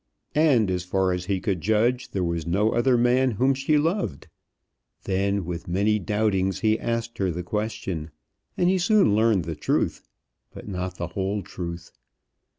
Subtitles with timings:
[0.33, 4.29] And, as far as he could judge, there was no other man whom she loved.
[5.03, 8.09] Then, with many doubtings, he asked her the question,
[8.57, 10.01] and he soon learned the truth,
[10.51, 11.91] but not the whole truth.